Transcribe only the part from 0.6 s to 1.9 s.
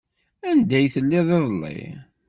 ay telliḍ iḍelli?